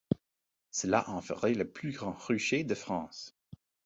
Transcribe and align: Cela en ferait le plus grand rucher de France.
Cela 0.71 1.07
en 1.11 1.21
ferait 1.21 1.53
le 1.53 1.69
plus 1.69 1.91
grand 1.91 2.13
rucher 2.17 2.63
de 2.63 2.73
France. 2.73 3.37